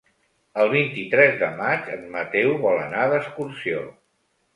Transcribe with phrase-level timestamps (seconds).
[0.61, 3.85] El vint-i-tres de maig en Mateu vol anar d'excursió.